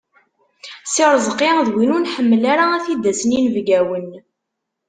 [0.91, 4.09] Si Rezqi d win ur nḥemmel ara ad t-id-asen yinebgawen.